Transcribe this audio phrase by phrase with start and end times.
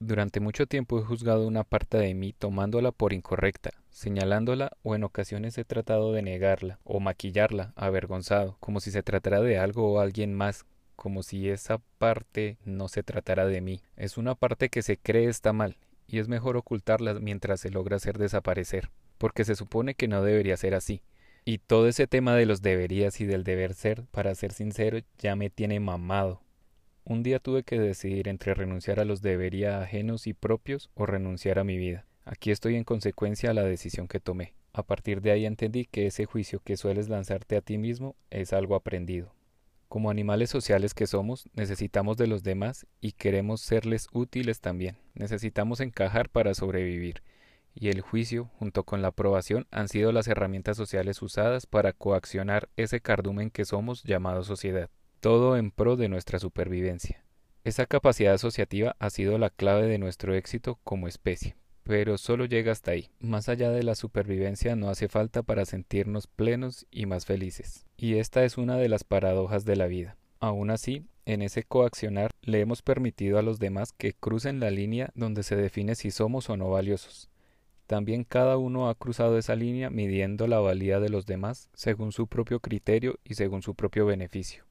[0.00, 5.02] Durante mucho tiempo he juzgado una parte de mí tomándola por incorrecta, señalándola o en
[5.02, 9.98] ocasiones he tratado de negarla o maquillarla, avergonzado, como si se tratara de algo o
[9.98, 13.82] alguien más, como si esa parte no se tratara de mí.
[13.96, 15.76] Es una parte que se cree está mal
[16.06, 20.56] y es mejor ocultarla mientras se logra hacer desaparecer, porque se supone que no debería
[20.56, 21.02] ser así.
[21.44, 25.34] Y todo ese tema de los deberías y del deber ser, para ser sincero, ya
[25.34, 26.40] me tiene mamado.
[27.10, 31.58] Un día tuve que decidir entre renunciar a los debería ajenos y propios o renunciar
[31.58, 32.04] a mi vida.
[32.26, 34.52] Aquí estoy en consecuencia a la decisión que tomé.
[34.74, 38.52] A partir de ahí entendí que ese juicio que sueles lanzarte a ti mismo es
[38.52, 39.32] algo aprendido.
[39.88, 44.98] Como animales sociales que somos, necesitamos de los demás y queremos serles útiles también.
[45.14, 47.22] Necesitamos encajar para sobrevivir.
[47.74, 52.68] Y el juicio, junto con la aprobación, han sido las herramientas sociales usadas para coaccionar
[52.76, 54.90] ese cardumen que somos llamado sociedad
[55.20, 57.24] todo en pro de nuestra supervivencia.
[57.64, 62.72] Esa capacidad asociativa ha sido la clave de nuestro éxito como especie, pero solo llega
[62.72, 63.10] hasta ahí.
[63.20, 67.84] Más allá de la supervivencia no hace falta para sentirnos plenos y más felices.
[67.96, 70.16] Y esta es una de las paradojas de la vida.
[70.40, 75.10] Aún así, en ese coaccionar le hemos permitido a los demás que crucen la línea
[75.14, 77.28] donde se define si somos o no valiosos.
[77.86, 82.28] También cada uno ha cruzado esa línea midiendo la valía de los demás según su
[82.28, 84.67] propio criterio y según su propio beneficio.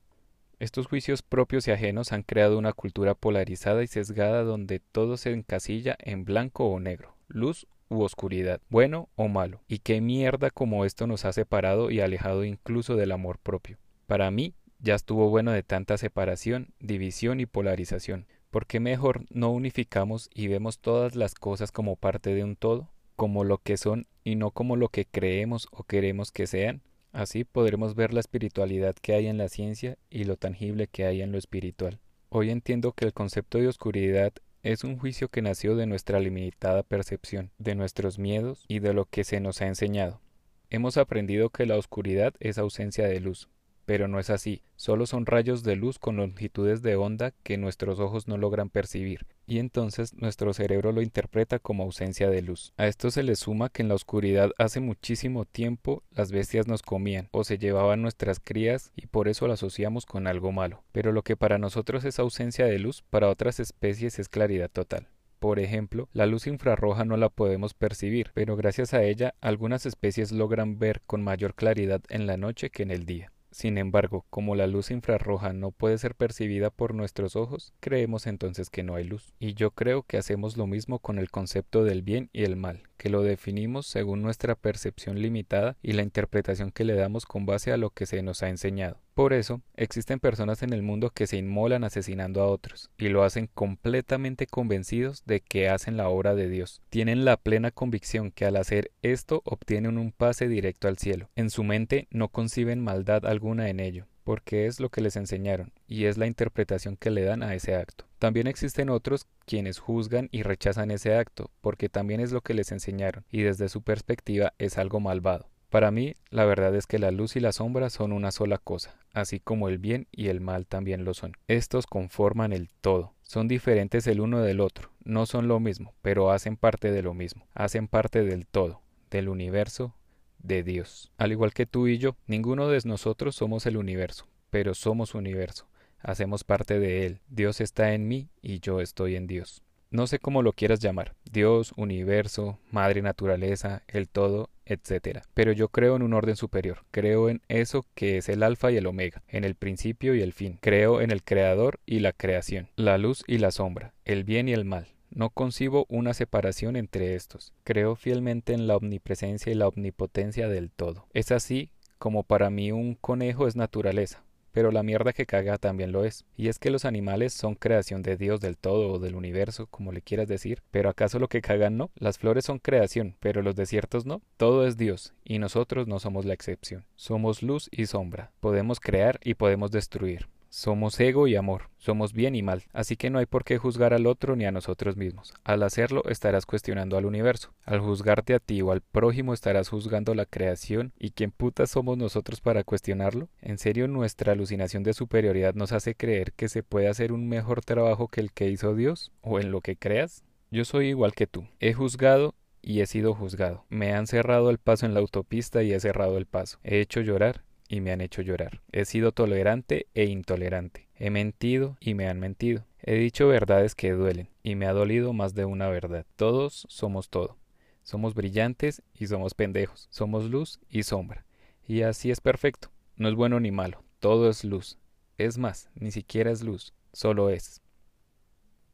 [0.60, 5.32] Estos juicios propios y ajenos han creado una cultura polarizada y sesgada donde todo se
[5.32, 9.62] encasilla en blanco o negro, luz u oscuridad, bueno o malo.
[9.68, 13.78] Y qué mierda como esto nos ha separado y alejado incluso del amor propio.
[14.08, 18.26] Para mí, ya estuvo bueno de tanta separación, división y polarización.
[18.50, 22.90] ¿Por qué mejor no unificamos y vemos todas las cosas como parte de un todo,
[23.16, 26.82] como lo que son y no como lo que creemos o queremos que sean?
[27.12, 31.22] Así podremos ver la espiritualidad que hay en la ciencia y lo tangible que hay
[31.22, 32.00] en lo espiritual.
[32.30, 34.34] Hoy entiendo que el concepto de oscuridad
[34.64, 39.06] es un juicio que nació de nuestra limitada percepción, de nuestros miedos y de lo
[39.06, 40.22] que se nos ha enseñado.
[40.70, 43.48] Hemos aprendido que la oscuridad es ausencia de luz,
[43.88, 48.02] pero no es así, solo son rayos de luz con longitudes de onda que nuestros
[48.02, 52.74] ojos no logran percibir, y entonces nuestro cerebro lo interpreta como ausencia de luz.
[52.76, 56.82] A esto se le suma que en la oscuridad hace muchísimo tiempo las bestias nos
[56.82, 60.84] comían o se llevaban nuestras crías y por eso lo asociamos con algo malo.
[60.92, 65.08] Pero lo que para nosotros es ausencia de luz, para otras especies es claridad total.
[65.40, 70.34] Por ejemplo, la luz infrarroja no la podemos percibir, pero gracias a ella algunas especies
[70.34, 73.32] logran ver con mayor claridad en la noche que en el día.
[73.58, 78.70] Sin embargo, como la luz infrarroja no puede ser percibida por nuestros ojos, creemos entonces
[78.70, 79.34] que no hay luz.
[79.40, 82.84] Y yo creo que hacemos lo mismo con el concepto del bien y el mal,
[83.08, 87.72] que lo definimos según nuestra percepción limitada y la interpretación que le damos con base
[87.72, 89.00] a lo que se nos ha enseñado.
[89.14, 93.24] Por eso, existen personas en el mundo que se inmolan asesinando a otros, y lo
[93.24, 96.82] hacen completamente convencidos de que hacen la obra de Dios.
[96.90, 101.30] Tienen la plena convicción que al hacer esto obtienen un pase directo al cielo.
[101.38, 105.72] En su mente no conciben maldad alguna en ello, porque es lo que les enseñaron,
[105.88, 108.07] y es la interpretación que le dan a ese acto.
[108.20, 112.72] También existen otros quienes juzgan y rechazan ese acto, porque también es lo que les
[112.72, 115.50] enseñaron, y desde su perspectiva es algo malvado.
[115.70, 118.96] Para mí, la verdad es que la luz y la sombra son una sola cosa,
[119.14, 121.34] así como el bien y el mal también lo son.
[121.48, 123.14] Estos conforman el todo.
[123.22, 127.14] Son diferentes el uno del otro, no son lo mismo, pero hacen parte de lo
[127.14, 129.94] mismo, hacen parte del todo, del universo,
[130.40, 131.12] de Dios.
[131.18, 135.68] Al igual que tú y yo, ninguno de nosotros somos el universo, pero somos universo,
[136.00, 137.20] hacemos parte de él.
[137.28, 139.64] Dios está en mí y yo estoy en Dios.
[139.90, 145.20] No sé cómo lo quieras llamar, Dios, universo, madre naturaleza, el todo, etc.
[145.34, 148.76] Pero yo creo en un orden superior, creo en eso que es el alfa y
[148.76, 152.68] el omega, en el principio y el fin, creo en el creador y la creación,
[152.76, 154.88] la luz y la sombra, el bien y el mal.
[155.10, 157.54] No concibo una separación entre estos.
[157.64, 161.08] Creo fielmente en la omnipresencia y la omnipotencia del todo.
[161.14, 164.24] Es así como para mí un conejo es naturaleza,
[164.58, 166.26] pero la mierda que caga también lo es.
[166.36, 169.92] Y es que los animales son creación de Dios del todo o del universo, como
[169.92, 171.92] le quieras decir, pero ¿acaso lo que cagan no?
[171.94, 174.24] Las flores son creación, pero los desiertos no.
[174.36, 176.86] Todo es Dios, y nosotros no somos la excepción.
[176.96, 178.32] Somos luz y sombra.
[178.40, 180.28] Podemos crear y podemos destruir.
[180.58, 183.94] Somos ego y amor, somos bien y mal, así que no hay por qué juzgar
[183.94, 185.36] al otro ni a nosotros mismos.
[185.44, 187.54] Al hacerlo estarás cuestionando al universo.
[187.64, 192.00] Al juzgarte a ti o al prójimo estarás juzgando la creación y quién putas somos
[192.00, 193.30] nosotros para cuestionarlo.
[193.40, 197.62] ¿En serio nuestra alucinación de superioridad nos hace creer que se puede hacer un mejor
[197.62, 200.24] trabajo que el que hizo Dios o en lo que creas?
[200.50, 201.48] Yo soy igual que tú.
[201.60, 202.34] He juzgado
[202.64, 203.66] y he sido juzgado.
[203.70, 206.58] Me han cerrado el paso en la autopista y he cerrado el paso.
[206.64, 208.62] He hecho llorar y me han hecho llorar.
[208.72, 210.88] He sido tolerante e intolerante.
[210.96, 212.66] He mentido y me han mentido.
[212.82, 216.06] He dicho verdades que duelen, y me ha dolido más de una verdad.
[216.16, 217.38] Todos somos todo.
[217.84, 219.88] Somos brillantes y somos pendejos.
[219.90, 221.26] Somos luz y sombra.
[221.68, 222.70] Y así es perfecto.
[222.96, 223.84] No es bueno ni malo.
[224.00, 224.78] Todo es luz.
[225.18, 226.74] Es más, ni siquiera es luz.
[226.94, 227.62] Solo es.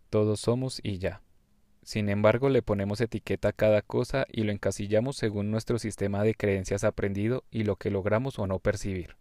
[0.09, 1.21] Todos somos y ya.
[1.83, 6.33] Sin embargo, le ponemos etiqueta a cada cosa y lo encasillamos según nuestro sistema de
[6.33, 9.17] creencias aprendido y lo que logramos o no percibir.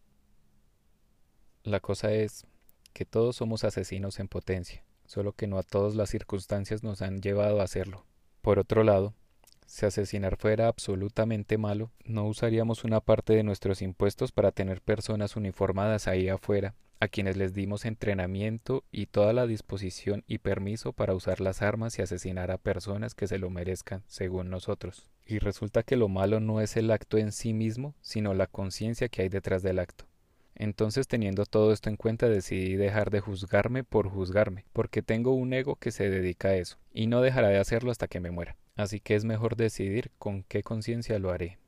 [1.65, 2.47] La cosa es
[2.93, 7.21] que todos somos asesinos en potencia, solo que no a todas las circunstancias nos han
[7.21, 8.05] llevado a hacerlo.
[8.43, 9.15] Por otro lado,
[9.73, 15.35] si asesinar fuera absolutamente malo, no usaríamos una parte de nuestros impuestos para tener personas
[15.35, 21.15] uniformadas ahí afuera a quienes les dimos entrenamiento y toda la disposición y permiso para
[21.15, 25.09] usar las armas y asesinar a personas que se lo merezcan, según nosotros.
[25.27, 29.09] Y resulta que lo malo no es el acto en sí mismo, sino la conciencia
[29.09, 30.05] que hay detrás del acto.
[30.63, 35.53] Entonces, teniendo todo esto en cuenta, decidí dejar de juzgarme por juzgarme, porque tengo un
[35.53, 38.57] ego que se dedica a eso, y no dejará de hacerlo hasta que me muera.
[38.77, 41.59] Así que es mejor decidir con qué conciencia lo haré.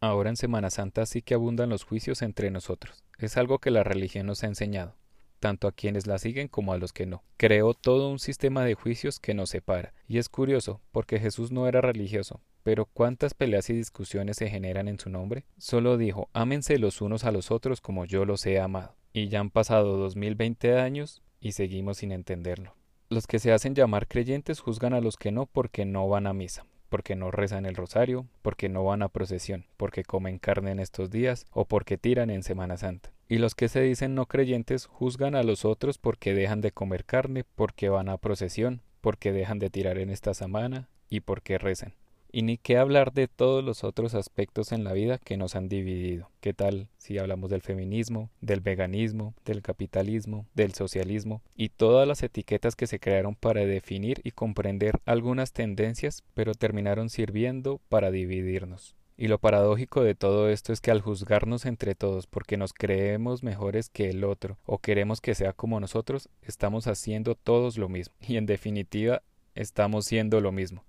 [0.00, 3.04] Ahora en Semana Santa sí que abundan los juicios entre nosotros.
[3.16, 4.94] Es algo que la religión nos ha enseñado,
[5.40, 7.22] tanto a quienes la siguen como a los que no.
[7.38, 9.94] Creó todo un sistema de juicios que nos separa.
[10.06, 14.88] Y es curioso, porque Jesús no era religioso, pero ¿cuántas peleas y discusiones se generan
[14.88, 15.46] en su nombre?
[15.56, 18.94] Solo dijo, ámense los unos a los otros como yo los he amado.
[19.14, 22.74] Y ya han pasado dos mil veinte años y seguimos sin entenderlo.
[23.08, 26.34] Los que se hacen llamar creyentes juzgan a los que no porque no van a
[26.34, 30.78] misa, porque no rezan el rosario, porque no van a procesión, porque comen carne en
[30.78, 33.12] estos días o porque tiran en Semana Santa.
[33.30, 37.06] Y los que se dicen no creyentes juzgan a los otros porque dejan de comer
[37.06, 41.94] carne, porque van a procesión, porque dejan de tirar en esta semana y porque rezan.
[42.38, 45.68] Y ni qué hablar de todos los otros aspectos en la vida que nos han
[45.68, 46.30] dividido.
[46.40, 52.22] ¿Qué tal si hablamos del feminismo, del veganismo, del capitalismo, del socialismo y todas las
[52.22, 58.94] etiquetas que se crearon para definir y comprender algunas tendencias, pero terminaron sirviendo para dividirnos?
[59.16, 63.42] Y lo paradójico de todo esto es que al juzgarnos entre todos porque nos creemos
[63.42, 68.14] mejores que el otro o queremos que sea como nosotros, estamos haciendo todos lo mismo.
[68.20, 69.22] Y en definitiva,
[69.56, 70.84] estamos siendo lo mismo.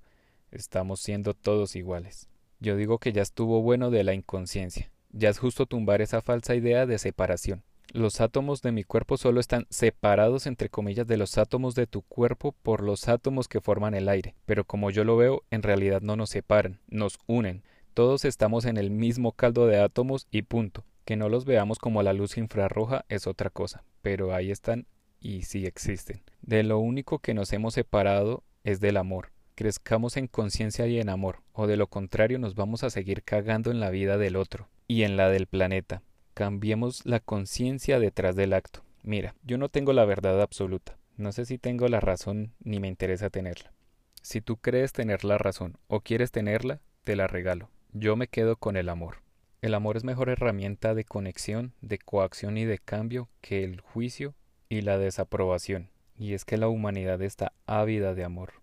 [0.52, 2.28] Estamos siendo todos iguales.
[2.60, 4.92] Yo digo que ya estuvo bueno de la inconsciencia.
[5.12, 7.64] Ya es justo tumbar esa falsa idea de separación.
[7.94, 12.02] Los átomos de mi cuerpo solo están separados entre comillas de los átomos de tu
[12.02, 16.02] cuerpo por los átomos que forman el aire, pero como yo lo veo, en realidad
[16.02, 17.64] no nos separan, nos unen.
[17.94, 20.84] Todos estamos en el mismo caldo de átomos y punto.
[21.06, 24.86] Que no los veamos como la luz infrarroja es otra cosa, pero ahí están
[25.20, 26.22] y sí existen.
[26.42, 31.10] De lo único que nos hemos separado es del amor crezcamos en conciencia y en
[31.10, 34.70] amor, o de lo contrario nos vamos a seguir cagando en la vida del otro
[34.88, 36.02] y en la del planeta.
[36.34, 38.86] Cambiemos la conciencia detrás del acto.
[39.04, 40.98] Mira, yo no tengo la verdad absoluta.
[41.18, 43.74] No sé si tengo la razón ni me interesa tenerla.
[44.22, 47.70] Si tú crees tener la razón o quieres tenerla, te la regalo.
[47.92, 49.18] Yo me quedo con el amor.
[49.62, 54.36] El amor es mejor herramienta de conexión, de coacción y de cambio que el juicio
[54.70, 55.90] y la desaprobación.
[56.18, 58.54] Y es que la humanidad está ávida de amor.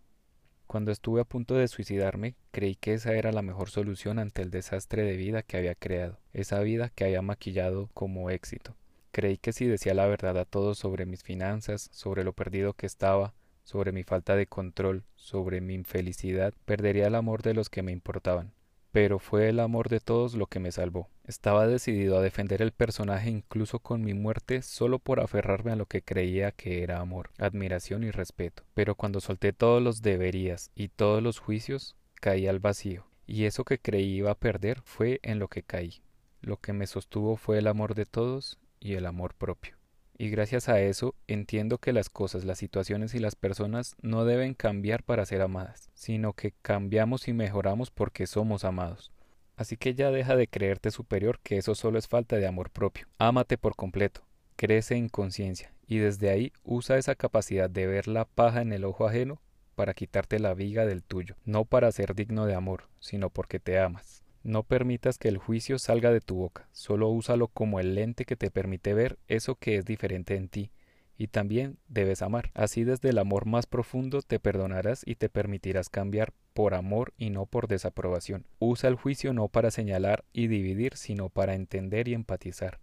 [0.77, 4.51] Cuando estuve a punto de suicidarme, creí que esa era la mejor solución ante el
[4.51, 8.77] desastre de vida que había creado, esa vida que había maquillado como éxito.
[9.11, 12.85] Creí que si decía la verdad a todos sobre mis finanzas, sobre lo perdido que
[12.85, 13.33] estaba,
[13.65, 17.93] sobre mi falta de control, sobre mi infelicidad, perdería el amor de los que me
[17.93, 18.53] importaban
[18.97, 21.11] pero fue el amor de todos lo que me salvó.
[21.27, 25.85] Estaba decidido a defender el personaje incluso con mi muerte solo por aferrarme a lo
[25.85, 28.63] que creía que era amor, admiración y respeto.
[28.73, 33.65] Pero cuando solté todos los deberías y todos los juicios, caí al vacío, y eso
[33.65, 36.01] que creí iba a perder fue en lo que caí.
[36.41, 39.77] Lo que me sostuvo fue el amor de todos y el amor propio
[40.19, 44.55] y gracias a eso entiendo que las cosas, las situaciones y las personas no deben
[44.55, 49.13] cambiar para ser amadas, sino que cambiamos y mejoramos porque somos amados.
[49.57, 53.07] Así que ya deja de creerte superior que eso solo es falta de amor propio.
[53.19, 54.23] Ámate por completo,
[54.57, 58.85] crece en conciencia y desde ahí usa esa capacidad de ver la paja en el
[58.85, 59.41] ojo ajeno
[59.75, 63.79] para quitarte la viga del tuyo, no para ser digno de amor, sino porque te
[63.79, 64.26] amas.
[64.47, 68.37] No permitas que el juicio salga de tu boca, solo úsalo como el lente que
[68.37, 70.71] te permite ver eso que es diferente en ti,
[71.19, 72.53] y también debes amar.
[72.55, 77.31] Así desde el amor más profundo te perdonarás y te permitirás cambiar por amor y
[77.31, 78.47] no por desaprobación.
[78.61, 82.79] Usa el juicio no para señalar y dividir, sino para entender y empatizar.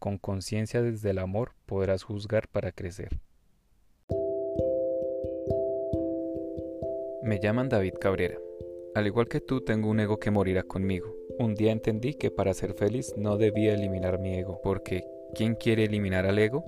[0.00, 3.20] Con conciencia desde el amor podrás juzgar para crecer.
[7.22, 8.38] Me llaman David Cabrera.
[8.92, 11.14] Al igual que tú, tengo un ego que morirá conmigo.
[11.38, 15.04] Un día entendí que para ser feliz no debía eliminar mi ego, porque
[15.34, 16.64] ¿quién quiere eliminar al ego?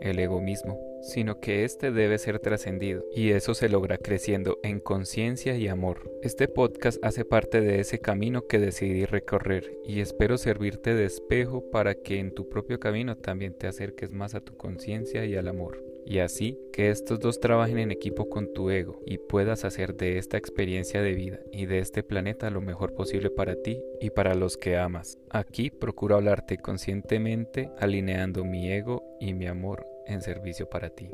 [0.00, 0.80] El ego mismo.
[1.04, 6.10] sino que éste debe ser trascendido, y eso se logra creciendo en conciencia y amor.
[6.22, 11.70] Este podcast hace parte de ese camino que decidí recorrer, y espero servirte de espejo
[11.70, 15.46] para que en tu propio camino también te acerques más a tu conciencia y al
[15.46, 19.94] amor y así que estos dos trabajen en equipo con tu ego y puedas hacer
[19.96, 24.10] de esta experiencia de vida y de este planeta lo mejor posible para ti y
[24.10, 25.18] para los que amas.
[25.30, 31.08] Aquí procuro hablarte conscientemente alineando mi ego y mi amor en servicio para ti.